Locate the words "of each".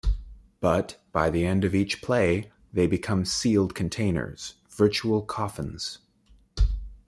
1.63-2.01